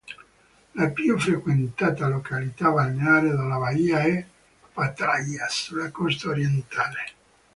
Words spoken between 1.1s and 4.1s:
frequentata località balneare della baia